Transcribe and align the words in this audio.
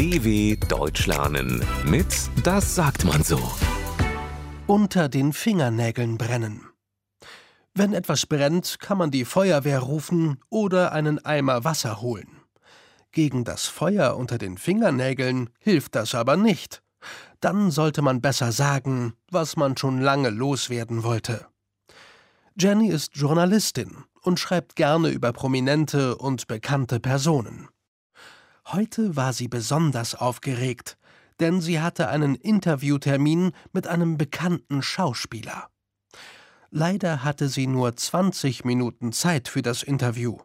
DW 0.00 0.56
Deutsch 0.66 1.06
lernen 1.06 1.62
mit 1.84 2.06
Das 2.42 2.74
sagt 2.74 3.04
man 3.04 3.22
so. 3.22 3.38
Unter 4.66 5.10
den 5.10 5.34
Fingernägeln 5.34 6.16
brennen. 6.16 6.64
Wenn 7.74 7.92
etwas 7.92 8.24
brennt, 8.24 8.78
kann 8.80 8.96
man 8.96 9.10
die 9.10 9.26
Feuerwehr 9.26 9.80
rufen 9.80 10.40
oder 10.48 10.92
einen 10.92 11.22
Eimer 11.22 11.64
Wasser 11.64 12.00
holen. 12.00 12.40
Gegen 13.12 13.44
das 13.44 13.66
Feuer 13.66 14.16
unter 14.16 14.38
den 14.38 14.56
Fingernägeln 14.56 15.50
hilft 15.58 15.94
das 15.96 16.14
aber 16.14 16.38
nicht. 16.38 16.82
Dann 17.40 17.70
sollte 17.70 18.00
man 18.00 18.22
besser 18.22 18.52
sagen, 18.52 19.12
was 19.30 19.56
man 19.56 19.76
schon 19.76 20.00
lange 20.00 20.30
loswerden 20.30 21.02
wollte. 21.02 21.46
Jenny 22.58 22.88
ist 22.88 23.16
Journalistin 23.16 24.04
und 24.22 24.40
schreibt 24.40 24.76
gerne 24.76 25.10
über 25.10 25.34
prominente 25.34 26.16
und 26.16 26.46
bekannte 26.46 27.00
Personen. 27.00 27.68
Heute 28.72 29.16
war 29.16 29.32
sie 29.32 29.48
besonders 29.48 30.14
aufgeregt, 30.14 30.96
denn 31.40 31.60
sie 31.60 31.80
hatte 31.80 32.08
einen 32.08 32.36
Interviewtermin 32.36 33.50
mit 33.72 33.88
einem 33.88 34.16
bekannten 34.16 34.80
Schauspieler. 34.80 35.70
Leider 36.70 37.24
hatte 37.24 37.48
sie 37.48 37.66
nur 37.66 37.96
20 37.96 38.64
Minuten 38.64 39.12
Zeit 39.12 39.48
für 39.48 39.62
das 39.62 39.82
Interview. 39.82 40.38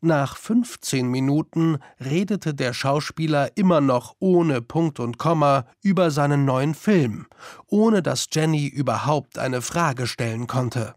Nach 0.00 0.36
15 0.38 1.08
Minuten 1.08 1.76
redete 2.00 2.54
der 2.54 2.72
Schauspieler 2.72 3.54
immer 3.56 3.82
noch 3.82 4.14
ohne 4.18 4.62
Punkt 4.62 4.98
und 4.98 5.18
Komma 5.18 5.66
über 5.82 6.10
seinen 6.10 6.46
neuen 6.46 6.74
Film, 6.74 7.26
ohne 7.66 8.02
dass 8.02 8.28
Jenny 8.32 8.66
überhaupt 8.66 9.36
eine 9.38 9.60
Frage 9.60 10.06
stellen 10.06 10.46
konnte. 10.46 10.94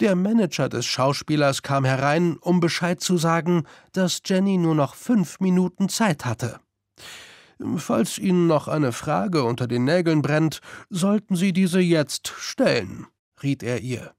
Der 0.00 0.14
Manager 0.14 0.68
des 0.68 0.84
Schauspielers 0.84 1.62
kam 1.62 1.84
herein, 1.84 2.36
um 2.38 2.60
Bescheid 2.60 3.00
zu 3.00 3.16
sagen, 3.16 3.64
dass 3.92 4.20
Jenny 4.24 4.58
nur 4.58 4.74
noch 4.74 4.94
fünf 4.94 5.40
Minuten 5.40 5.88
Zeit 5.88 6.26
hatte. 6.26 6.60
Falls 7.78 8.18
Ihnen 8.18 8.46
noch 8.46 8.68
eine 8.68 8.92
Frage 8.92 9.42
unter 9.44 9.66
den 9.66 9.84
Nägeln 9.84 10.20
brennt, 10.20 10.60
sollten 10.90 11.36
Sie 11.36 11.54
diese 11.54 11.80
jetzt 11.80 12.28
stellen, 12.28 13.06
riet 13.42 13.62
er 13.62 13.80
ihr. 13.80 14.12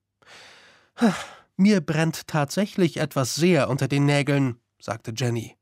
Mir 1.58 1.82
brennt 1.82 2.28
tatsächlich 2.28 2.98
etwas 2.98 3.36
sehr 3.36 3.70
unter 3.70 3.88
den 3.88 4.06
Nägeln, 4.06 4.60
sagte 4.80 5.14
Jenny. 5.16 5.56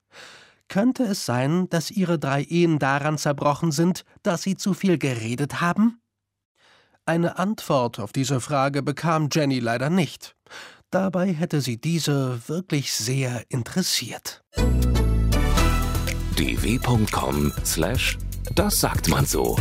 Könnte 0.70 1.04
es 1.04 1.26
sein, 1.26 1.70
dass 1.70 1.92
Ihre 1.92 2.18
drei 2.18 2.44
Ehen 2.44 2.80
daran 2.80 3.18
zerbrochen 3.18 3.72
sind, 3.72 4.06
dass 4.24 4.44
Sie 4.44 4.56
zu 4.56 4.74
viel 4.74 4.98
geredet 4.98 5.60
haben? 5.62 6.02
Eine 7.08 7.38
Antwort 7.38 8.00
auf 8.00 8.12
diese 8.12 8.42
Frage 8.42 8.82
bekam 8.82 9.30
Jenny 9.32 9.60
leider 9.60 9.92
nicht. 9.92 10.36
Dabei 10.90 11.32
hätte 11.32 11.62
sie 11.62 11.78
diese 11.78 12.42
wirklich 12.48 12.94
sehr 12.94 13.44
interessiert. 13.50 14.44
dw.com/das 16.36 18.18
sagt 18.80 19.08
man 19.08 19.28
so 19.28 19.56